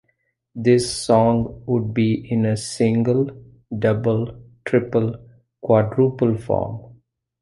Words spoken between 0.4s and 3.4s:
This song would be in a "single,